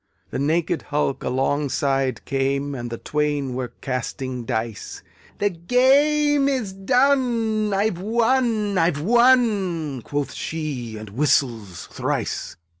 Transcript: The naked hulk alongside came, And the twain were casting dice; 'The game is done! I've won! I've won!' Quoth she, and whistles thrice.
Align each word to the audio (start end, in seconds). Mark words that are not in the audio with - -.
The 0.31 0.39
naked 0.39 0.81
hulk 0.89 1.21
alongside 1.23 2.25
came, 2.25 2.73
And 2.73 2.89
the 2.89 2.97
twain 2.97 3.53
were 3.53 3.67
casting 3.81 4.45
dice; 4.45 5.03
'The 5.37 5.51
game 5.51 6.47
is 6.49 6.73
done! 6.73 7.71
I've 7.71 7.99
won! 7.99 8.79
I've 8.79 8.99
won!' 8.99 10.01
Quoth 10.01 10.33
she, 10.33 10.97
and 10.97 11.11
whistles 11.11 11.85
thrice. 11.91 12.55